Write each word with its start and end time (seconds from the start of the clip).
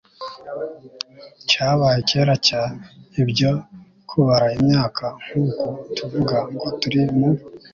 cyabaye 1.49 1.99
kera 2.09 2.35
cyane. 2.49 2.81
ibyo 3.21 3.51
kubara 4.09 4.47
imyaka 4.59 5.05
nk'uku 5.23 5.65
tuvuga 5.95 6.37
ngo 6.53 6.67
turi 6.79 7.01
mu 7.17 7.29